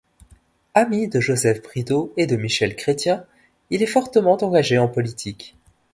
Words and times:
Ami 0.73 1.09
de 1.09 1.19
Joseph 1.19 1.61
Bridau 1.61 2.11
et 2.17 2.25
de 2.25 2.35
Michel 2.35 2.75
Chrestien, 2.75 3.23
il 3.69 3.83
est 3.83 3.85
fortement 3.85 4.35
engagé 4.41 4.79
en 4.79 4.87
politique. 4.87 5.55